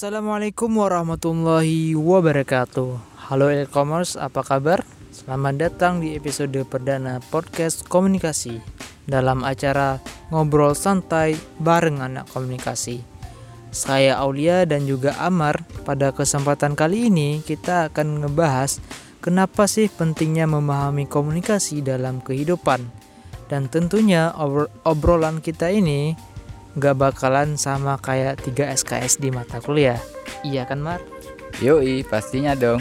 [0.00, 2.88] Assalamualaikum warahmatullahi wabarakatuh.
[3.28, 4.80] Halo e-commerce, apa kabar?
[5.12, 8.64] Selamat datang di episode perdana podcast komunikasi
[9.04, 10.00] dalam acara
[10.32, 13.04] ngobrol santai bareng anak komunikasi.
[13.76, 15.68] Saya Aulia dan juga Amar.
[15.84, 18.80] Pada kesempatan kali ini kita akan ngebahas
[19.20, 22.88] kenapa sih pentingnya memahami komunikasi dalam kehidupan.
[23.52, 24.32] Dan tentunya
[24.80, 26.16] obrolan kita ini
[26.78, 29.98] nggak bakalan sama kayak 3 SKS di mata kuliah.
[30.46, 31.02] Iya kan, Mar?
[31.58, 32.80] Yoi, pastinya dong.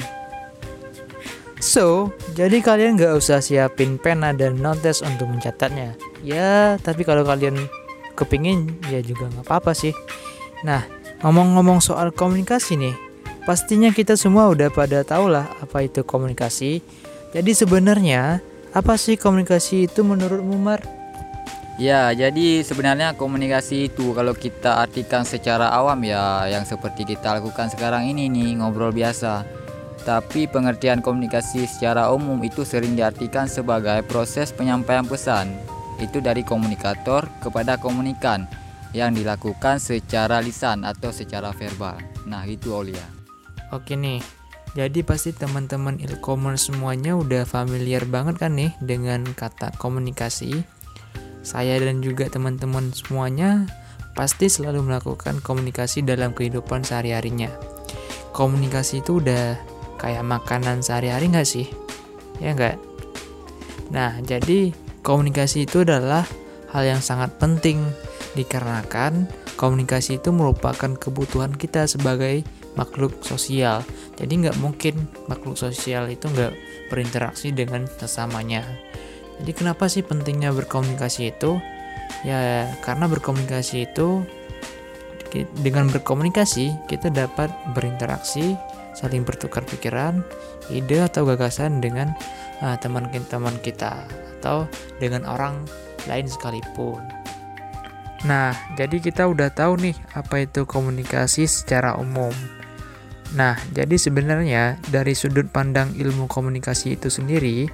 [1.60, 5.98] So, jadi kalian nggak usah siapin pena dan notes untuk mencatatnya.
[6.24, 7.68] Ya, tapi kalau kalian
[8.16, 9.92] kepingin, ya juga nggak apa-apa sih.
[10.64, 10.88] Nah,
[11.20, 12.96] ngomong-ngomong soal komunikasi nih,
[13.44, 16.80] pastinya kita semua udah pada tau lah apa itu komunikasi.
[17.36, 18.40] Jadi sebenarnya,
[18.72, 20.99] apa sih komunikasi itu menurut Mar?
[21.80, 27.72] Ya, jadi sebenarnya komunikasi itu kalau kita artikan secara awam ya yang seperti kita lakukan
[27.72, 29.48] sekarang ini nih ngobrol biasa.
[30.04, 35.56] Tapi pengertian komunikasi secara umum itu sering diartikan sebagai proses penyampaian pesan.
[36.04, 38.44] Itu dari komunikator kepada komunikan
[38.92, 41.96] yang dilakukan secara lisan atau secara verbal.
[42.28, 43.08] Nah, itu Olia.
[43.72, 44.20] Oke nih.
[44.76, 50.79] Jadi pasti teman-teman e-commerce semuanya udah familiar banget kan nih dengan kata komunikasi
[51.42, 53.66] saya dan juga teman-teman semuanya
[54.14, 57.50] pasti selalu melakukan komunikasi dalam kehidupan sehari-harinya.
[58.36, 59.56] Komunikasi itu udah
[60.00, 61.68] kayak makanan sehari-hari nggak sih?
[62.40, 62.78] Ya nggak?
[63.90, 64.72] Nah, jadi
[65.02, 66.28] komunikasi itu adalah
[66.70, 67.82] hal yang sangat penting
[68.38, 69.26] dikarenakan
[69.60, 72.48] komunikasi itu merupakan kebutuhan kita sebagai
[72.80, 73.84] makhluk sosial.
[74.16, 74.96] Jadi nggak mungkin
[75.28, 76.56] makhluk sosial itu nggak
[76.88, 78.64] berinteraksi dengan sesamanya.
[79.40, 81.58] Jadi kenapa sih pentingnya berkomunikasi itu?
[82.28, 84.28] Ya karena berkomunikasi itu
[85.62, 88.58] dengan berkomunikasi kita dapat berinteraksi,
[88.98, 90.26] saling bertukar pikiran,
[90.74, 92.12] ide atau gagasan dengan
[92.60, 94.04] uh, teman-teman kita
[94.40, 94.66] atau
[94.98, 95.64] dengan orang
[96.08, 97.00] lain sekalipun.
[98.28, 102.36] Nah, jadi kita udah tahu nih apa itu komunikasi secara umum.
[103.38, 107.70] Nah, jadi sebenarnya dari sudut pandang ilmu komunikasi itu sendiri,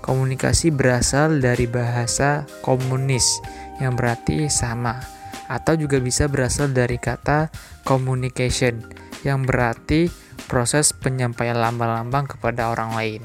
[0.00, 3.42] Komunikasi berasal dari bahasa komunis
[3.82, 5.02] yang berarti sama
[5.46, 7.50] atau juga bisa berasal dari kata
[7.86, 8.82] communication
[9.22, 10.10] yang berarti
[10.50, 13.22] proses penyampaian lambang-lambang kepada orang lain.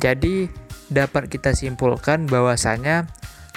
[0.00, 0.48] Jadi
[0.90, 3.08] dapat kita simpulkan bahwasanya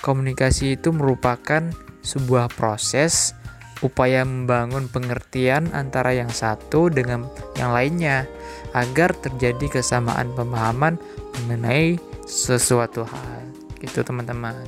[0.01, 1.69] komunikasi itu merupakan
[2.05, 3.36] sebuah proses
[3.85, 8.25] upaya membangun pengertian antara yang satu dengan yang lainnya
[8.73, 10.97] agar terjadi kesamaan pemahaman
[11.43, 13.41] mengenai sesuatu hal.
[13.77, 14.65] Gitu teman-teman.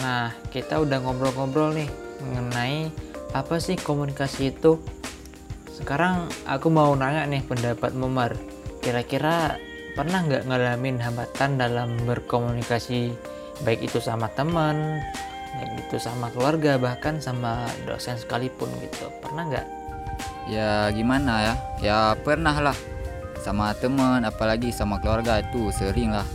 [0.00, 1.90] Nah kita udah ngobrol-ngobrol nih
[2.24, 2.88] mengenai
[3.36, 4.80] apa sih komunikasi itu.
[5.76, 8.32] Sekarang aku mau nanya nih pendapat Momar.
[8.80, 9.60] Kira-kira
[9.92, 13.12] pernah nggak ngalamin hambatan dalam berkomunikasi
[13.64, 15.00] baik itu sama teman
[15.56, 19.08] baik itu sama keluarga bahkan sama dosen sekalipun gitu.
[19.24, 19.66] Pernah nggak?
[20.46, 21.54] Ya gimana ya?
[21.80, 22.76] Ya pernah lah.
[23.40, 26.26] Sama teman apalagi sama keluarga itu sering lah.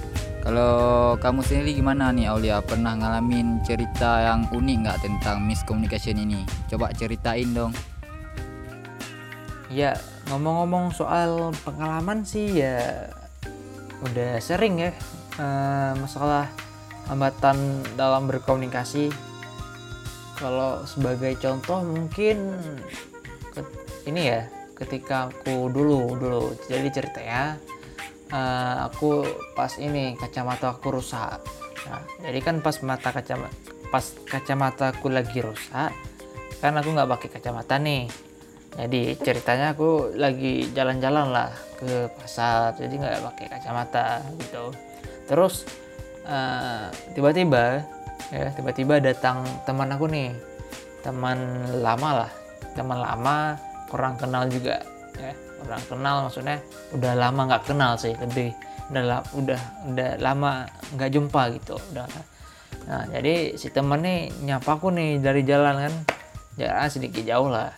[0.41, 2.65] Kalau kamu sendiri gimana nih Aulia?
[2.65, 6.41] Pernah ngalamin cerita yang unik nggak tentang miscommunication ini?
[6.65, 7.71] Coba ceritain dong.
[9.69, 9.95] Ya
[10.27, 13.07] ngomong-ngomong soal pengalaman sih ya
[14.01, 14.91] udah sering ya
[15.37, 16.49] uh, masalah
[17.07, 19.09] hambatan dalam berkomunikasi.
[20.41, 22.57] Kalau sebagai contoh mungkin
[24.09, 27.53] ini ya ketika aku dulu dulu jadi cerita ya
[28.33, 29.21] uh, aku
[29.53, 31.37] pas ini kacamata aku rusak.
[31.85, 33.53] Nah jadi kan pas mata kacamata
[33.93, 35.93] pas kacamata aku lagi rusak
[36.57, 38.09] kan aku nggak pakai kacamata nih.
[38.71, 44.73] Jadi ceritanya aku lagi jalan-jalan lah ke pasar jadi nggak pakai kacamata gitu.
[45.29, 45.67] Terus
[46.31, 47.83] uh, tiba-tiba
[48.31, 50.31] ya tiba-tiba datang teman aku nih.
[51.03, 51.37] Teman
[51.83, 52.31] lama lah.
[52.71, 53.59] Teman lama
[53.91, 54.79] kurang kenal juga
[55.19, 55.35] ya.
[55.59, 56.57] Kurang kenal maksudnya
[56.95, 58.55] udah lama nggak kenal sih lebih.
[58.87, 59.61] Udah udah
[59.91, 62.07] udah lama nggak jumpa gitu udah.
[62.87, 65.93] Nah jadi si temen nih nyapa aku nih dari jalan kan.
[66.55, 67.75] Jarak sedikit jauh lah.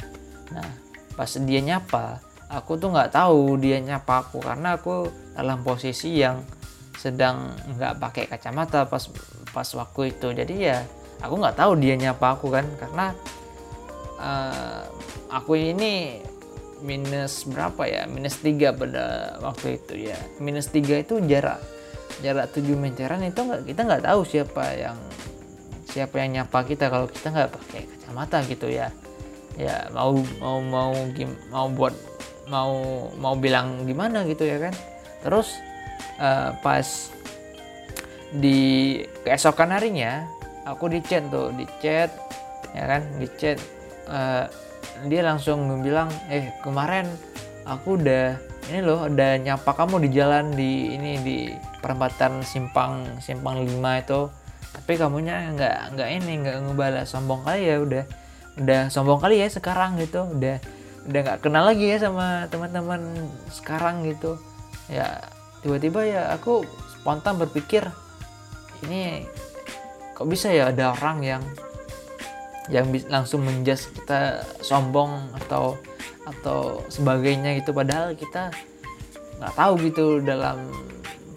[0.54, 0.70] Nah
[1.18, 2.22] pas dia nyapa
[2.54, 6.42] aku tuh nggak tahu dia nyapa aku karena aku dalam posisi yang
[6.98, 9.10] sedang nggak pakai kacamata pas
[9.52, 10.28] pas waktu itu.
[10.34, 10.86] Jadi ya
[11.22, 12.66] aku nggak tahu dia nyapa aku kan.
[12.80, 13.14] Karena
[14.20, 14.84] uh,
[15.34, 16.22] aku ini
[16.84, 18.04] minus berapa ya?
[18.06, 20.18] Minus 3 pada waktu itu ya.
[20.38, 21.60] Minus 3 itu jarak.
[22.22, 24.98] Jarak 7 meteran itu nggak kita nggak tahu siapa yang
[25.90, 28.92] siapa yang nyapa kita kalau kita nggak pakai kacamata gitu ya.
[29.58, 30.92] Ya mau mau mau
[31.54, 31.94] mau buat
[32.50, 32.74] mau
[33.18, 34.74] mau bilang gimana gitu ya kan.
[35.24, 35.73] Terus
[36.20, 36.86] uh, pas
[38.34, 40.26] di keesokan harinya
[40.66, 42.10] aku di chat tuh di chat
[42.74, 43.62] ya kan di chat
[44.10, 44.50] uh,
[45.06, 47.06] dia langsung bilang eh kemarin
[47.68, 48.38] aku udah
[48.72, 51.38] ini loh udah nyapa kamu di jalan di ini di
[51.84, 54.32] perempatan simpang simpang lima itu.
[54.74, 57.12] Tapi kamunya nggak nggak ini nggak ngebalas.
[57.12, 58.04] Sombong kali ya udah
[58.64, 60.24] udah sombong kali ya sekarang gitu.
[60.24, 60.64] Udah
[61.04, 64.40] udah nggak kenal lagi ya sama teman-teman sekarang gitu.
[64.88, 65.20] Ya
[65.64, 66.68] tiba-tiba ya aku
[67.00, 67.88] spontan berpikir
[68.84, 69.24] ini
[70.14, 71.44] kok bisa ya ada orang yang
[72.72, 75.76] yang langsung menjas kita sombong atau
[76.24, 78.52] atau sebagainya gitu padahal kita
[79.40, 80.72] nggak tahu gitu dalam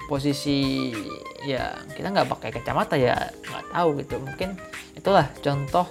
[0.07, 0.95] posisi
[1.43, 3.19] ya kita nggak pakai kacamata ya
[3.51, 4.15] nggak tahu gitu.
[4.23, 4.51] Mungkin
[4.95, 5.87] itulah contoh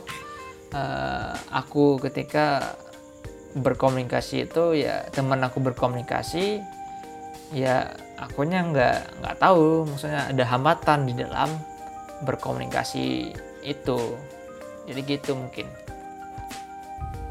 [0.71, 2.75] uh, aku ketika
[3.55, 6.59] berkomunikasi itu ya teman aku berkomunikasi
[7.53, 9.85] ya akunya nggak nggak tahu.
[9.85, 11.49] Maksudnya ada hambatan di dalam
[12.23, 13.99] berkomunikasi itu.
[14.85, 15.67] Jadi gitu mungkin.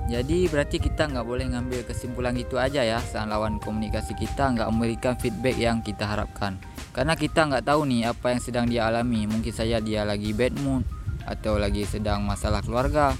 [0.04, 4.68] Jadi berarti kita nggak boleh ngambil kesimpulan gitu aja ya saat lawan komunikasi kita nggak
[4.68, 6.60] memberikan feedback yang kita harapkan.
[6.92, 9.24] Karena kita nggak tahu nih apa yang sedang dia alami.
[9.24, 10.84] Mungkin saja dia lagi bad mood
[11.24, 13.16] atau lagi sedang masalah keluarga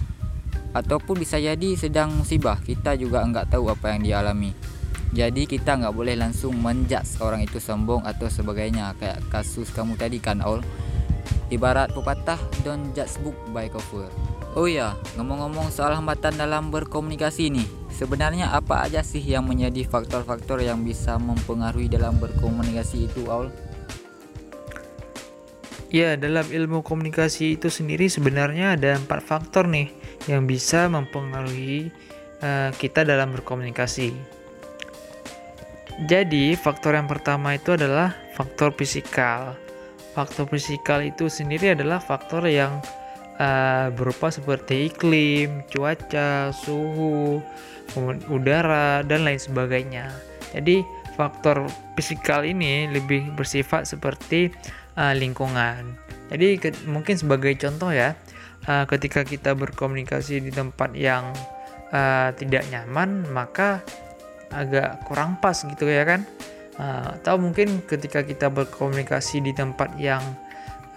[0.76, 2.60] ataupun bisa jadi sedang musibah.
[2.60, 4.73] Kita juga nggak tahu apa yang dia alami
[5.14, 10.18] jadi kita nggak boleh langsung menjudge orang itu sombong atau sebagainya kayak kasus kamu tadi
[10.18, 10.58] kan all
[11.54, 14.10] ibarat pepatah don't judge book by cover
[14.54, 20.62] Oh ya, ngomong-ngomong soal hambatan dalam berkomunikasi nih, sebenarnya apa aja sih yang menjadi faktor-faktor
[20.62, 23.50] yang bisa mempengaruhi dalam berkomunikasi itu, Aul?
[25.90, 29.90] Ya, dalam ilmu komunikasi itu sendiri sebenarnya ada empat faktor nih
[30.30, 31.90] yang bisa mempengaruhi
[32.38, 34.14] uh, kita dalam berkomunikasi.
[35.94, 39.54] Jadi, faktor yang pertama itu adalah faktor fisikal.
[40.10, 42.82] Faktor fisikal itu sendiri adalah faktor yang
[43.38, 47.38] uh, berupa seperti iklim, cuaca, suhu,
[48.26, 50.10] udara, dan lain sebagainya.
[50.50, 50.82] Jadi
[51.14, 54.50] faktor fisikal ini lebih bersifat seperti
[54.98, 55.94] uh, lingkungan.
[56.30, 58.18] Jadi ke, mungkin sebagai contoh ya,
[58.66, 61.30] uh, ketika kita berkomunikasi di tempat yang
[61.94, 63.82] uh, tidak nyaman, maka
[64.54, 66.22] agak kurang pas gitu ya kan.
[66.74, 70.22] Uh, atau mungkin ketika kita berkomunikasi di tempat yang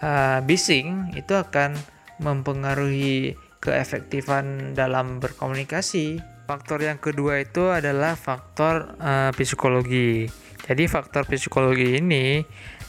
[0.02, 1.78] uh, bising, itu akan
[2.18, 6.18] mempengaruhi keefektifan dalam berkomunikasi.
[6.48, 10.26] Faktor yang kedua itu adalah faktor uh, psikologi.
[10.66, 12.42] Jadi faktor psikologi ini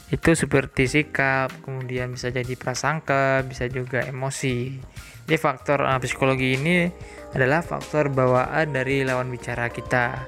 [0.08, 4.80] itu seperti sikap, kemudian bisa jadi prasangka, bisa juga emosi.
[5.28, 6.88] Jadi faktor uh, psikologi ini
[7.36, 10.24] adalah faktor bawaan dari lawan bicara kita.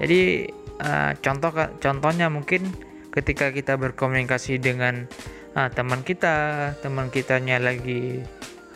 [0.00, 0.48] Jadi
[0.80, 2.68] uh, contoh contohnya mungkin
[3.12, 5.04] ketika kita berkomunikasi dengan
[5.52, 8.24] uh, teman kita, teman kitanya lagi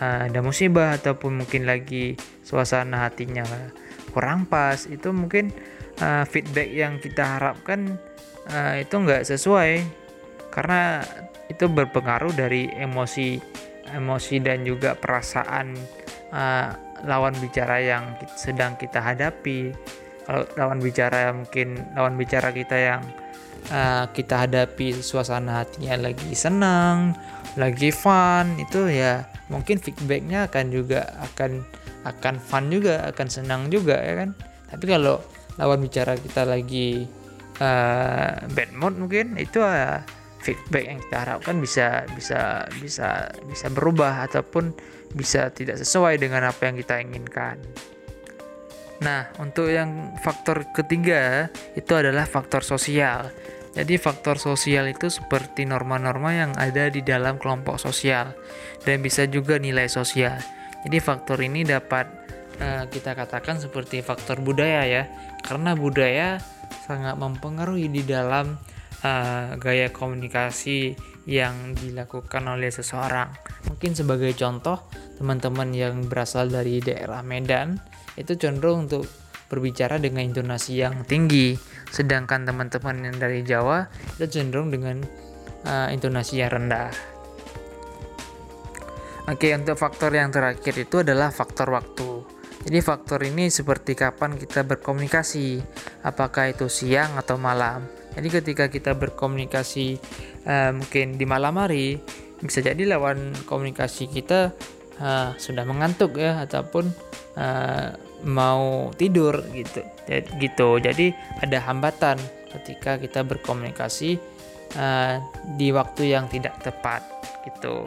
[0.00, 3.42] uh, ada musibah ataupun mungkin lagi suasana hatinya
[4.12, 5.52] kurang pas itu mungkin
[6.00, 8.00] uh, feedback yang kita harapkan
[8.48, 9.84] uh, itu nggak sesuai.
[10.52, 11.04] Karena
[11.52, 13.36] itu berpengaruh dari emosi
[13.92, 15.76] emosi dan juga perasaan
[16.32, 16.68] uh,
[17.04, 19.70] lawan bicara yang sedang kita hadapi
[20.26, 23.02] kalau lawan bicara mungkin lawan bicara kita yang
[23.70, 27.14] uh, kita hadapi suasana hatinya lagi senang
[27.56, 31.62] lagi fun itu ya mungkin feedbacknya akan juga akan
[32.04, 34.30] akan fun juga akan senang juga ya kan
[34.68, 35.22] tapi kalau
[35.56, 37.08] lawan bicara kita lagi
[37.62, 40.02] uh, bad mood mungkin itu uh,
[40.46, 44.70] feedback yang kita harapkan bisa bisa bisa bisa berubah ataupun
[45.16, 47.58] bisa tidak sesuai dengan apa yang kita inginkan.
[49.04, 53.28] Nah, untuk yang faktor ketiga itu adalah faktor sosial.
[53.76, 58.32] Jadi faktor sosial itu seperti norma-norma yang ada di dalam kelompok sosial
[58.88, 60.40] dan bisa juga nilai sosial.
[60.80, 62.08] Jadi faktor ini dapat
[62.56, 65.04] uh, kita katakan seperti faktor budaya ya,
[65.44, 66.40] karena budaya
[66.88, 68.56] sangat mempengaruhi di dalam
[69.04, 70.96] uh, gaya komunikasi
[71.28, 73.28] yang dilakukan oleh seseorang.
[73.68, 74.88] Mungkin sebagai contoh,
[75.20, 77.76] teman-teman yang berasal dari daerah Medan
[78.16, 79.04] itu cenderung untuk
[79.46, 81.54] berbicara dengan intonasi yang tinggi,
[81.94, 83.86] sedangkan teman-teman yang dari Jawa
[84.18, 85.00] itu cenderung dengan
[85.64, 86.90] uh, intonasi yang rendah.
[89.26, 92.22] Oke, untuk faktor yang terakhir itu adalah faktor waktu.
[92.66, 95.62] Jadi faktor ini seperti kapan kita berkomunikasi,
[96.02, 97.86] apakah itu siang atau malam.
[98.14, 99.98] Jadi ketika kita berkomunikasi
[100.46, 101.98] uh, mungkin di malam hari,
[102.42, 104.50] bisa jadi lawan komunikasi kita
[104.98, 106.90] uh, sudah mengantuk ya ataupun
[107.38, 107.94] uh,
[108.24, 111.06] mau tidur gitu jadi, gitu jadi
[111.42, 112.16] ada hambatan
[112.56, 114.16] ketika kita berkomunikasi
[114.78, 115.20] uh,
[115.60, 117.04] di waktu yang tidak tepat
[117.44, 117.84] gitu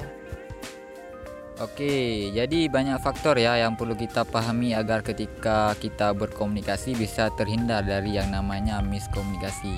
[1.59, 7.83] Oke, jadi banyak faktor ya yang perlu kita pahami agar ketika kita berkomunikasi bisa terhindar
[7.83, 9.75] dari yang namanya miskomunikasi.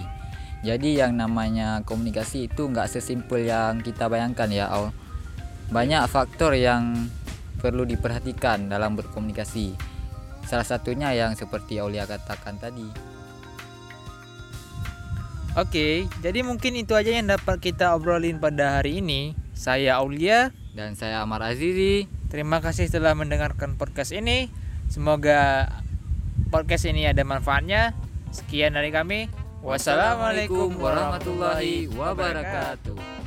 [0.61, 4.69] Jadi yang namanya komunikasi itu nggak sesimpel yang kita bayangkan ya.
[5.73, 7.09] Banyak faktor yang
[7.57, 9.90] perlu diperhatikan dalam berkomunikasi.
[10.51, 12.83] Salah satunya yang seperti Aulia katakan tadi.
[15.55, 19.31] Oke, jadi mungkin itu aja yang dapat kita obrolin pada hari ini.
[19.55, 22.11] Saya Aulia dan saya Amar Azizi.
[22.27, 24.51] Terima kasih telah mendengarkan podcast ini.
[24.91, 25.71] Semoga
[26.51, 27.95] podcast ini ada manfaatnya.
[28.35, 29.31] Sekian dari kami.
[29.63, 33.20] Wassalamualaikum warahmatullahi wabarakatuh.